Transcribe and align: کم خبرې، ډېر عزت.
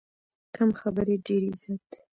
کم 0.55 0.69
خبرې، 0.79 1.15
ډېر 1.25 1.41
عزت. 1.49 1.87